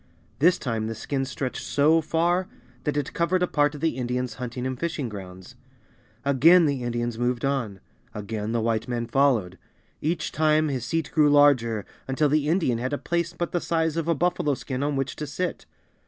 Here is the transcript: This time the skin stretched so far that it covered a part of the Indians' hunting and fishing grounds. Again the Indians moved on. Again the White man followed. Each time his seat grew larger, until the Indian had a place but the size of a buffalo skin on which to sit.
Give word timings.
This 0.39 0.57
time 0.57 0.87
the 0.87 0.95
skin 0.95 1.25
stretched 1.25 1.61
so 1.61 2.01
far 2.01 2.47
that 2.85 2.97
it 2.97 3.13
covered 3.13 3.43
a 3.43 3.47
part 3.47 3.75
of 3.75 3.81
the 3.81 3.97
Indians' 3.97 4.33
hunting 4.41 4.65
and 4.65 4.79
fishing 4.79 5.09
grounds. 5.09 5.53
Again 6.25 6.65
the 6.65 6.81
Indians 6.81 7.19
moved 7.19 7.45
on. 7.45 7.79
Again 8.15 8.51
the 8.51 8.61
White 8.61 8.87
man 8.87 9.05
followed. 9.05 9.59
Each 10.01 10.31
time 10.31 10.69
his 10.69 10.85
seat 10.85 11.11
grew 11.13 11.29
larger, 11.29 11.85
until 12.07 12.29
the 12.29 12.47
Indian 12.49 12.79
had 12.79 12.93
a 12.93 12.97
place 12.97 13.33
but 13.37 13.51
the 13.51 13.61
size 13.61 13.95
of 13.95 14.07
a 14.07 14.15
buffalo 14.15 14.55
skin 14.55 14.81
on 14.81 14.95
which 14.95 15.15
to 15.17 15.27
sit. 15.27 15.67